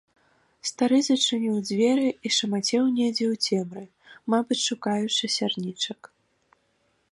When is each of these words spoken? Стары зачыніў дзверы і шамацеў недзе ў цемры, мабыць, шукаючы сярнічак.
Стары 0.69 0.99
зачыніў 1.07 1.57
дзверы 1.67 2.07
і 2.29 2.31
шамацеў 2.37 2.83
недзе 2.97 3.25
ў 3.33 3.45
цемры, 3.45 3.85
мабыць, 4.35 4.61
шукаючы 4.69 5.25
сярнічак. 5.37 6.01